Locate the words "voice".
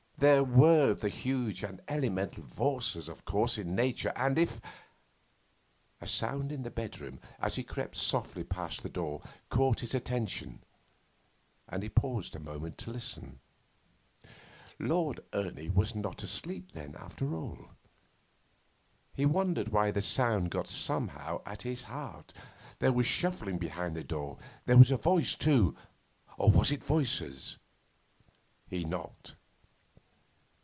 24.97-25.33